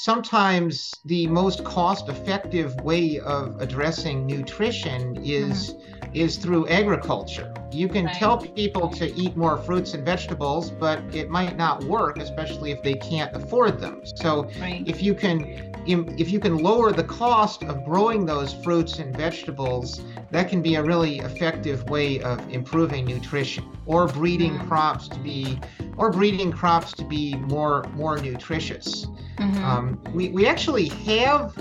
sometimes 0.00 0.94
the 1.04 1.26
most 1.26 1.62
cost-effective 1.62 2.74
way 2.80 3.18
of 3.18 3.60
addressing 3.60 4.26
nutrition 4.26 5.14
is 5.22 5.74
mm-hmm. 5.74 6.14
is 6.14 6.38
through 6.38 6.66
agriculture. 6.68 7.52
You 7.70 7.86
can 7.86 8.06
right. 8.06 8.16
tell 8.16 8.38
people 8.38 8.88
to 8.88 9.14
eat 9.14 9.36
more 9.36 9.58
fruits 9.58 9.92
and 9.92 10.02
vegetables, 10.02 10.70
but 10.70 10.98
it 11.14 11.28
might 11.28 11.54
not 11.58 11.84
work, 11.84 12.16
especially 12.16 12.70
if 12.70 12.82
they 12.82 12.94
can't 12.94 13.36
afford 13.36 13.78
them. 13.78 14.00
So 14.04 14.48
right. 14.58 14.82
if 14.86 15.02
you 15.02 15.14
can 15.14 15.70
if 15.86 16.30
you 16.30 16.40
can 16.40 16.58
lower 16.58 16.92
the 16.92 17.04
cost 17.04 17.62
of 17.64 17.84
growing 17.84 18.24
those 18.24 18.52
fruits 18.52 18.98
and 18.98 19.14
vegetables, 19.16 20.02
that 20.30 20.48
can 20.48 20.62
be 20.62 20.76
a 20.76 20.82
really 20.82 21.18
effective 21.18 21.88
way 21.90 22.20
of 22.20 22.38
improving 22.50 23.04
nutrition 23.04 23.64
or 23.86 24.06
breeding 24.06 24.52
mm-hmm. 24.52 24.68
crops 24.68 25.08
to 25.08 25.18
be 25.18 25.58
or 25.96 26.10
breeding 26.10 26.50
crops 26.52 26.92
to 26.92 27.04
be 27.04 27.34
more 27.34 27.84
more 27.94 28.18
nutritious. 28.18 29.06
Mm-hmm. 29.40 29.64
Um, 29.64 29.89
we, 30.12 30.28
we 30.30 30.46
actually 30.46 30.88
have 30.88 31.56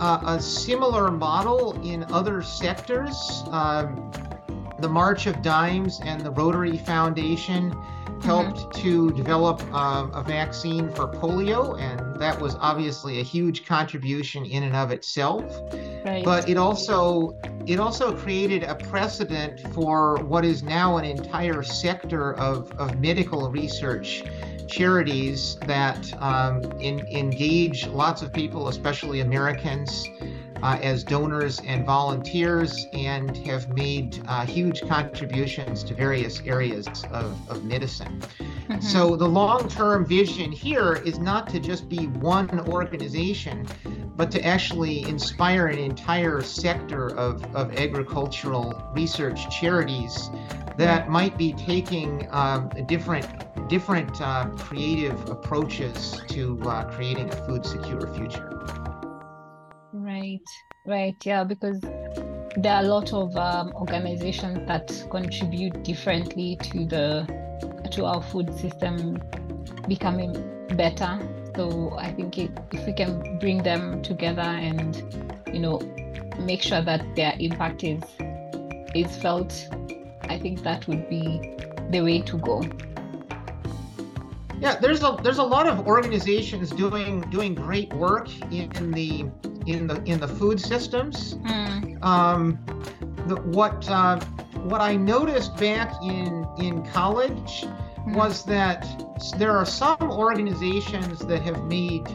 uh, 0.00 0.20
a 0.26 0.40
similar 0.40 1.10
model 1.10 1.80
in 1.82 2.04
other 2.04 2.42
sectors. 2.42 3.42
Um, 3.50 4.10
the 4.80 4.88
March 4.88 5.26
of 5.26 5.42
Dimes 5.42 6.00
and 6.04 6.20
the 6.20 6.30
Rotary 6.30 6.76
Foundation 6.78 7.74
helped 8.22 8.58
mm-hmm. 8.58 8.82
to 8.82 9.12
develop 9.12 9.62
uh, 9.72 10.08
a 10.12 10.22
vaccine 10.22 10.90
for 10.90 11.08
polio, 11.08 11.80
and 11.80 12.20
that 12.20 12.40
was 12.40 12.56
obviously 12.60 13.20
a 13.20 13.22
huge 13.22 13.64
contribution 13.66 14.44
in 14.44 14.64
and 14.64 14.74
of 14.74 14.90
itself. 14.90 15.44
Right. 16.04 16.24
But 16.24 16.48
it 16.48 16.56
also 16.56 17.38
it 17.66 17.78
also 17.78 18.16
created 18.16 18.62
a 18.64 18.74
precedent 18.74 19.60
for 19.74 20.16
what 20.24 20.44
is 20.44 20.62
now 20.62 20.96
an 20.96 21.04
entire 21.04 21.62
sector 21.62 22.34
of, 22.34 22.72
of 22.72 22.98
medical 22.98 23.50
research 23.50 24.24
charities 24.68 25.56
that 25.66 26.12
um, 26.22 26.62
in, 26.80 27.00
engage 27.08 27.86
lots 27.88 28.22
of 28.22 28.32
people, 28.32 28.68
especially 28.68 29.20
Americans, 29.20 30.06
uh, 30.62 30.78
as 30.82 31.04
donors 31.04 31.60
and 31.60 31.84
volunteers 31.86 32.86
and 32.92 33.36
have 33.38 33.68
made 33.74 34.22
uh, 34.26 34.44
huge 34.44 34.80
contributions 34.88 35.84
to 35.84 35.94
various 35.94 36.40
areas 36.40 36.88
of, 37.12 37.50
of 37.50 37.64
medicine. 37.64 38.20
Mm-hmm. 38.20 38.80
So, 38.80 39.16
the 39.16 39.28
long 39.28 39.68
term 39.68 40.04
vision 40.04 40.50
here 40.50 40.94
is 40.94 41.18
not 41.18 41.48
to 41.50 41.60
just 41.60 41.88
be 41.88 42.06
one 42.06 42.60
organization, 42.68 43.66
but 44.18 44.32
to 44.32 44.44
actually 44.44 45.04
inspire 45.04 45.68
an 45.68 45.78
entire 45.78 46.42
sector 46.42 47.16
of, 47.16 47.42
of 47.54 47.72
agricultural 47.76 48.90
research 48.92 49.48
charities 49.48 50.28
that 50.76 51.08
might 51.08 51.38
be 51.38 51.52
taking 51.52 52.28
um, 52.32 52.68
different 52.86 53.26
different 53.68 54.20
uh, 54.20 54.46
creative 54.56 55.28
approaches 55.28 56.20
to 56.26 56.60
uh, 56.62 56.84
creating 56.90 57.28
a 57.30 57.36
food 57.46 57.64
secure 57.64 58.12
future. 58.14 58.48
Right, 59.92 60.48
right, 60.86 61.14
yeah, 61.24 61.44
because 61.44 61.80
there 61.80 62.72
are 62.72 62.82
a 62.82 62.88
lot 62.88 63.12
of 63.12 63.36
um, 63.36 63.72
organizations 63.74 64.66
that 64.66 64.88
contribute 65.10 65.84
differently 65.84 66.58
to 66.62 66.86
the 66.86 67.88
to 67.92 68.04
our 68.04 68.22
food 68.22 68.52
system 68.58 69.22
becoming 69.86 70.32
better. 70.76 71.20
So 71.58 71.96
I 71.98 72.12
think 72.12 72.38
it, 72.38 72.52
if 72.70 72.86
we 72.86 72.92
can 72.92 73.40
bring 73.40 73.64
them 73.64 74.00
together 74.00 74.42
and 74.42 74.94
you 75.52 75.58
know 75.58 75.80
make 76.38 76.62
sure 76.62 76.80
that 76.80 77.02
their 77.16 77.34
impact 77.40 77.82
is 77.82 78.00
is 78.94 79.16
felt, 79.16 79.66
I 80.28 80.38
think 80.38 80.62
that 80.62 80.86
would 80.86 81.08
be 81.08 81.56
the 81.90 82.02
way 82.02 82.20
to 82.20 82.38
go. 82.38 82.62
Yeah, 84.60 84.76
there's 84.78 85.02
a 85.02 85.18
there's 85.24 85.38
a 85.38 85.48
lot 85.56 85.66
of 85.66 85.84
organizations 85.88 86.70
doing 86.70 87.22
doing 87.22 87.56
great 87.56 87.92
work 87.92 88.28
in 88.52 88.92
the 88.92 89.26
in 89.66 89.88
the 89.88 90.00
in 90.04 90.20
the 90.20 90.28
food 90.28 90.60
systems. 90.60 91.34
Mm. 91.34 92.04
Um, 92.04 92.58
the, 93.26 93.34
what 93.34 93.90
uh, 93.90 94.20
what 94.62 94.80
I 94.80 94.94
noticed 94.94 95.56
back 95.56 95.92
in 96.04 96.46
in 96.60 96.86
college. 96.92 97.66
Was 98.14 98.44
that 98.44 98.86
there 99.36 99.56
are 99.56 99.66
some 99.66 100.02
organizations 100.02 101.20
that 101.20 101.42
have 101.42 101.64
made 101.64 102.06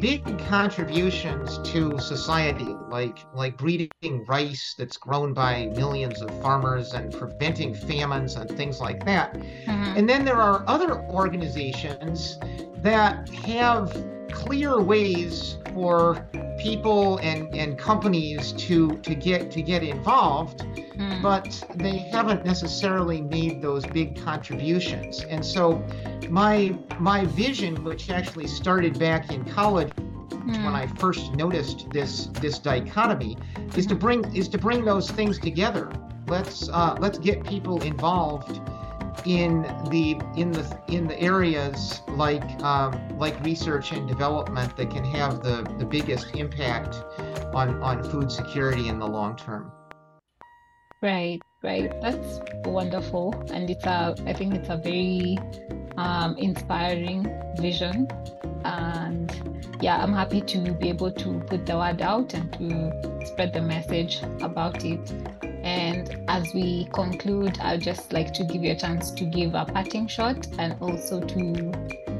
big 0.00 0.22
contributions 0.46 1.58
to 1.70 1.98
society, 1.98 2.74
like 2.88 3.18
like 3.34 3.56
breeding 3.56 3.90
rice 4.26 4.74
that's 4.78 4.96
grown 4.96 5.32
by 5.32 5.66
millions 5.74 6.20
of 6.22 6.30
farmers 6.42 6.92
and 6.92 7.12
preventing 7.12 7.74
famines 7.74 8.36
and 8.36 8.50
things 8.56 8.80
like 8.80 9.04
that. 9.04 9.34
Mm-hmm. 9.34 9.96
And 9.96 10.08
then 10.08 10.24
there 10.24 10.40
are 10.40 10.64
other 10.66 11.00
organizations 11.08 12.38
that 12.82 13.28
have 13.30 13.92
clear 14.32 14.80
ways 14.80 15.58
for 15.72 16.26
people 16.58 17.18
and, 17.18 17.54
and 17.54 17.78
companies 17.78 18.52
to 18.52 18.96
to 18.98 19.14
get 19.14 19.50
to 19.50 19.62
get 19.62 19.82
involved 19.82 20.60
mm. 20.60 21.22
but 21.22 21.64
they 21.76 21.98
haven't 21.98 22.44
necessarily 22.44 23.20
made 23.20 23.62
those 23.62 23.86
big 23.86 24.20
contributions 24.22 25.22
and 25.24 25.44
so 25.44 25.84
my 26.28 26.76
my 26.98 27.24
vision 27.26 27.82
which 27.84 28.10
actually 28.10 28.46
started 28.46 28.98
back 28.98 29.30
in 29.30 29.44
college 29.44 29.92
mm. 29.92 30.64
when 30.64 30.74
I 30.74 30.86
first 30.86 31.32
noticed 31.34 31.88
this 31.90 32.26
this 32.26 32.58
dichotomy 32.58 33.36
is 33.76 33.86
to 33.86 33.94
bring 33.94 34.24
is 34.34 34.48
to 34.48 34.58
bring 34.58 34.84
those 34.84 35.10
things 35.10 35.38
together 35.38 35.90
let's 36.26 36.68
uh, 36.68 36.96
let's 36.98 37.18
get 37.18 37.44
people 37.44 37.82
involved 37.82 38.60
in 39.28 39.62
the 39.90 40.18
in 40.36 40.50
the 40.50 40.64
in 40.88 41.06
the 41.06 41.20
areas 41.20 42.00
like 42.08 42.42
um, 42.62 42.96
like 43.18 43.38
research 43.44 43.92
and 43.92 44.08
development 44.08 44.74
that 44.78 44.90
can 44.90 45.04
have 45.04 45.42
the 45.42 45.62
the 45.78 45.84
biggest 45.84 46.34
impact 46.34 46.96
on 47.54 47.80
on 47.82 48.02
food 48.02 48.32
security 48.32 48.88
in 48.88 48.98
the 48.98 49.06
long 49.06 49.36
term. 49.36 49.70
Right, 51.02 51.40
right. 51.62 51.92
That's 52.00 52.40
wonderful, 52.64 53.34
and 53.52 53.68
it's 53.68 53.84
a. 53.84 54.16
I 54.26 54.32
think 54.32 54.54
it's 54.54 54.70
a 54.70 54.78
very 54.78 55.38
um, 55.98 56.34
inspiring 56.38 57.30
vision, 57.60 58.08
and 58.64 59.30
yeah, 59.80 60.02
I'm 60.02 60.12
happy 60.12 60.40
to 60.40 60.72
be 60.72 60.88
able 60.88 61.12
to 61.12 61.40
put 61.40 61.66
the 61.66 61.76
word 61.76 62.02
out 62.02 62.34
and 62.34 62.52
to 62.54 63.26
spread 63.26 63.52
the 63.52 63.62
message 63.62 64.22
about 64.40 64.84
it. 64.84 65.12
And 65.62 66.24
as 66.28 66.52
we 66.54 66.88
conclude, 66.92 67.58
I'd 67.60 67.82
just 67.82 68.12
like 68.12 68.32
to 68.34 68.44
give 68.44 68.64
you 68.64 68.72
a 68.72 68.76
chance 68.76 69.10
to 69.12 69.24
give 69.24 69.54
a 69.54 69.64
parting 69.64 70.08
shot 70.08 70.46
and 70.58 70.76
also 70.80 71.20
to 71.20 71.72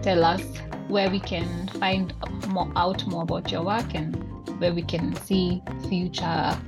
tell 0.02 0.24
us 0.24 0.42
where 0.88 1.10
we 1.10 1.20
can 1.20 1.68
find 1.80 2.14
more 2.48 2.70
out 2.76 3.06
more 3.06 3.22
about 3.22 3.50
your 3.50 3.62
work 3.62 3.94
and 3.94 4.14
where 4.60 4.72
we 4.72 4.82
can 4.82 5.14
see 5.14 5.62
future 5.88 6.58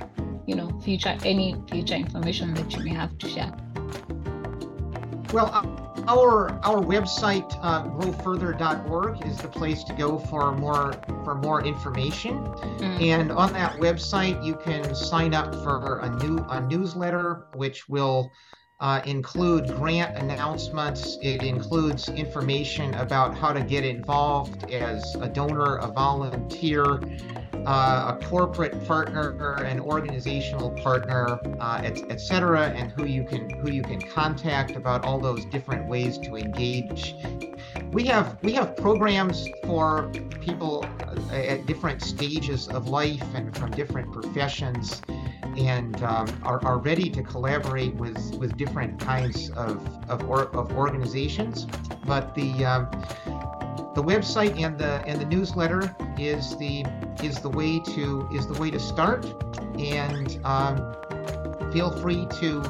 you 0.47 0.55
know 0.55 0.69
future 0.81 1.17
any 1.25 1.57
future 1.71 1.95
information 1.95 2.53
that 2.55 2.73
you 2.73 2.85
may 2.85 2.91
have 2.91 3.17
to 3.19 3.29
share 3.29 3.53
well 5.33 5.80
our 6.11 6.51
our 6.65 6.83
website 6.83 7.57
uh, 7.63 7.85
growfurther.org 7.85 9.25
is 9.25 9.39
the 9.39 9.47
place 9.47 9.85
to 9.85 9.93
go 9.93 10.19
for 10.19 10.53
more 10.57 10.93
for 11.25 11.37
more 11.37 11.65
information 11.65 12.37
mm. 12.79 13.01
and 13.01 13.31
on 13.31 13.53
that 13.53 13.77
website 13.79 14.45
you 14.45 14.57
can 14.57 14.93
sign 14.93 15.33
up 15.35 15.55
for 15.63 16.01
a 16.01 16.11
new 16.25 16.39
a 16.51 16.61
newsletter 16.63 17.47
which 17.55 17.89
will 17.89 18.29
uh, 18.81 19.03
include 19.05 19.67
grant 19.77 20.17
announcements. 20.17 21.19
It 21.21 21.43
includes 21.43 22.09
information 22.09 22.95
about 22.95 23.37
how 23.37 23.53
to 23.53 23.61
get 23.63 23.85
involved 23.85 24.71
as 24.71 25.15
a 25.17 25.29
donor, 25.29 25.77
a 25.77 25.89
volunteer, 25.89 27.01
uh, 27.67 28.17
a 28.17 28.25
corporate 28.25 28.87
partner, 28.87 29.55
an 29.65 29.81
organizational 29.81 30.71
partner, 30.71 31.39
uh, 31.61 31.83
etc., 31.85 32.69
et 32.69 32.77
and 32.77 32.91
who 32.93 33.05
you 33.05 33.25
can 33.25 33.51
who 33.61 33.71
you 33.71 33.83
can 33.83 34.01
contact 34.01 34.77
about 34.77 35.05
all 35.05 35.19
those 35.19 35.45
different 35.47 35.87
ways 35.87 36.17
to 36.19 36.37
engage. 36.37 37.15
We 37.93 38.05
have 38.05 38.39
we 38.43 38.55
have 38.55 38.77
programs 38.77 39.47
for 39.65 40.11
people 40.41 40.87
uh, 41.31 41.35
at 41.35 41.67
different 41.67 42.01
stages 42.01 42.67
of 42.69 42.89
life 42.89 43.23
and 43.35 43.55
from 43.57 43.73
different 43.73 44.11
professions 44.11 45.03
and 45.57 46.03
um, 46.03 46.29
are, 46.43 46.65
are 46.65 46.79
ready 46.79 47.11
to 47.11 47.23
collaborate 47.23 47.95
with, 47.95 48.35
with 48.37 48.57
different 48.57 48.99
kinds 49.01 49.51
of, 49.51 49.87
of, 50.09 50.29
or, 50.29 50.45
of 50.57 50.73
organizations. 50.73 51.67
But 52.07 52.35
the 52.35 52.65
um, 52.65 52.89
the 53.95 54.03
website 54.03 54.59
and 54.61 54.79
the 54.79 55.03
and 55.07 55.21
the 55.21 55.25
newsletter 55.25 55.95
is 56.19 56.57
the 56.57 56.85
is 57.23 57.41
the 57.41 57.49
way 57.49 57.81
to 57.81 58.29
is 58.33 58.47
the 58.47 58.59
way 58.61 58.71
to 58.71 58.79
start. 58.79 59.25
And 59.79 60.41
um, 60.45 60.95
feel 61.73 61.91
free 61.91 62.27
to 62.41 62.61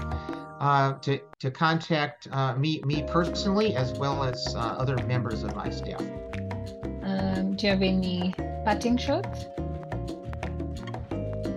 uh, 0.60 0.94
to 1.00 1.20
to 1.38 1.50
contact 1.50 2.28
uh, 2.32 2.54
me 2.54 2.82
me 2.84 3.04
personally 3.06 3.76
as 3.76 3.92
well 3.98 4.24
as 4.24 4.54
uh, 4.54 4.58
other 4.58 4.96
members 5.06 5.42
of 5.42 5.54
my 5.54 5.70
staff. 5.70 6.00
Um, 7.02 7.56
do 7.56 7.66
you 7.66 7.72
have 7.72 7.82
any 7.82 8.34
parting 8.64 8.96
shots? 8.96 9.46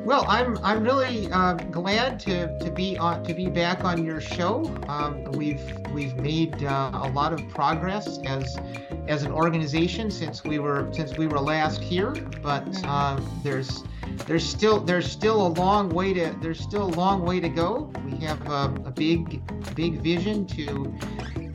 Well, 0.05 0.25
I'm 0.27 0.57
I'm 0.57 0.83
really 0.83 1.31
uh, 1.31 1.53
glad 1.53 2.19
to, 2.21 2.59
to 2.59 2.69
be 2.69 2.97
on 2.97 3.23
to 3.23 3.33
be 3.33 3.47
back 3.47 3.85
on 3.85 4.03
your 4.03 4.19
show. 4.19 4.69
Um, 4.89 5.23
we've 5.31 5.77
we've 5.93 6.17
made 6.17 6.61
uh, 6.61 6.91
a 6.93 7.09
lot 7.11 7.31
of 7.31 7.47
progress 7.47 8.19
as 8.25 8.59
as 9.07 9.23
an 9.23 9.31
organization 9.31 10.11
since 10.11 10.43
we 10.43 10.59
were 10.59 10.89
since 10.91 11.17
we 11.17 11.27
were 11.27 11.39
last 11.39 11.81
here, 11.81 12.11
but 12.41 12.65
mm-hmm. 12.65 12.89
um, 12.89 13.41
there's 13.43 13.85
there's 14.27 14.45
still 14.45 14.81
there's 14.81 15.09
still 15.09 15.47
a 15.47 15.51
long 15.53 15.87
way 15.87 16.13
to 16.13 16.35
there's 16.41 16.59
still 16.59 16.83
a 16.83 16.95
long 16.95 17.23
way 17.23 17.39
to 17.39 17.47
go. 17.47 17.89
We 18.03 18.17
have 18.25 18.45
a, 18.49 18.73
a 18.83 18.91
big 18.91 19.41
big 19.73 20.01
vision 20.01 20.45
to 20.47 20.93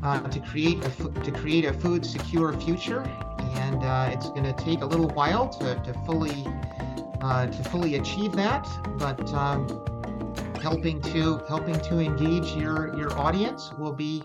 uh, 0.02 0.20
to 0.20 0.40
create 0.40 0.82
a 0.86 0.90
to 1.20 1.30
create 1.32 1.66
a 1.66 1.74
food 1.74 2.04
secure 2.04 2.58
future, 2.58 3.02
and 3.56 3.84
uh, 3.84 4.08
it's 4.10 4.30
going 4.30 4.44
to 4.44 4.54
take 4.54 4.80
a 4.80 4.86
little 4.86 5.08
while 5.08 5.50
to, 5.50 5.74
to 5.74 5.92
fully 6.06 6.46
uh, 7.22 7.46
to 7.46 7.64
fully 7.64 7.96
achieve 7.96 8.32
that, 8.32 8.66
but 8.98 9.32
um, 9.34 9.66
helping 10.60 11.00
to 11.00 11.38
helping 11.48 11.78
to 11.80 11.98
engage 11.98 12.52
your 12.52 12.96
your 12.96 13.16
audience 13.18 13.72
will 13.78 13.92
be 13.92 14.22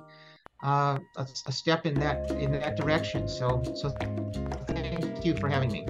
uh, 0.63 0.97
a, 1.17 1.27
a, 1.45 1.51
step 1.51 1.86
in 1.86 1.93
that 1.95 2.32
in 2.32 2.51
that 2.51 2.75
direction. 2.77 3.27
So 3.27 3.62
so 3.75 3.89
thank 4.67 5.25
you 5.25 5.36
for 5.36 5.49
having 5.49 5.71
me. 5.71 5.86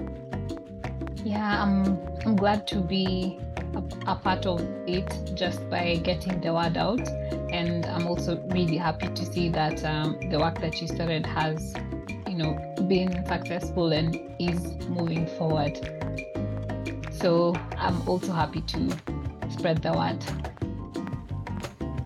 Yeah, 1.24 1.62
I'm 1.62 1.98
I'm 2.24 2.36
glad 2.36 2.66
to 2.68 2.80
be 2.80 3.38
a, 3.74 4.12
a 4.12 4.16
part 4.16 4.46
of 4.46 4.60
it 4.86 5.08
just 5.34 5.68
by 5.70 5.96
getting 5.96 6.40
the 6.40 6.52
word 6.52 6.76
out, 6.76 7.06
and 7.52 7.86
I'm 7.86 8.06
also 8.06 8.42
really 8.48 8.76
happy 8.76 9.08
to 9.08 9.24
see 9.24 9.48
that 9.50 9.84
um, 9.84 10.18
the 10.30 10.38
work 10.38 10.60
that 10.60 10.80
you 10.80 10.88
started 10.88 11.26
has 11.26 11.74
you 12.28 12.36
know 12.36 12.74
been 12.88 13.24
successful 13.26 13.92
and 13.92 14.34
is 14.38 14.60
moving 14.88 15.26
forward. 15.38 16.03
So 17.24 17.54
I'm 17.78 18.06
also 18.06 18.32
happy 18.34 18.60
to 18.60 18.90
spread 19.48 19.80
the 19.80 19.94
word. 19.94 20.22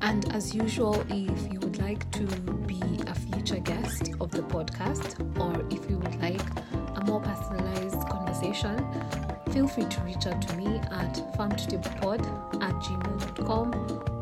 And 0.00 0.32
as 0.32 0.54
usual, 0.54 0.94
if 1.08 1.52
you 1.52 1.58
would 1.58 1.78
like 1.78 2.08
to 2.12 2.24
be 2.68 2.80
a 3.04 3.14
future 3.16 3.58
guest 3.58 4.10
of 4.20 4.30
the 4.30 4.42
podcast, 4.42 5.18
or 5.40 5.66
if 5.74 5.90
you 5.90 5.98
would 5.98 6.14
like 6.22 6.40
a 6.94 7.04
more 7.04 7.20
personalized 7.20 8.00
conversation, 8.08 8.78
feel 9.50 9.66
free 9.66 9.86
to 9.86 10.00
reach 10.02 10.24
out 10.28 10.40
to 10.40 10.56
me 10.56 10.78
at 10.92 11.14
farmtotablepod 11.36 12.20
at 12.62 12.74
gmail.com 12.76 13.74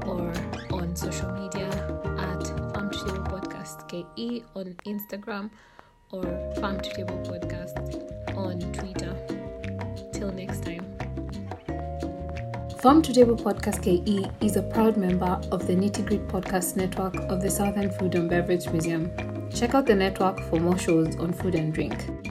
or 0.09 0.32
on 0.74 0.96
social 0.96 1.30
media 1.32 1.68
at 2.16 2.40
farmtotablepodcast 2.72 3.85
ke 3.90 4.42
on 4.56 4.74
Instagram 4.87 5.50
or 6.11 6.24
farmtotablepodcast 6.56 8.35
on 8.35 8.61
Twitter. 8.72 9.36
Till 10.26 10.34
next 10.34 10.64
time. 10.64 10.84
Farm 12.78 13.00
to 13.02 13.12
Table 13.12 13.36
Podcast 13.36 13.80
KE 13.82 14.28
is 14.44 14.56
a 14.56 14.62
proud 14.62 14.96
member 14.96 15.40
of 15.52 15.68
the 15.68 15.74
Nitty 15.74 16.04
Grit 16.04 16.26
Podcast 16.26 16.74
Network 16.74 17.14
of 17.30 17.40
the 17.42 17.50
Southern 17.50 17.90
Food 17.90 18.16
and 18.16 18.28
Beverage 18.28 18.68
Museum. 18.70 19.12
Check 19.54 19.74
out 19.74 19.86
the 19.86 19.94
network 19.94 20.40
for 20.40 20.58
more 20.58 20.78
shows 20.78 21.16
on 21.16 21.32
food 21.32 21.54
and 21.54 21.72
drink. 21.72 22.25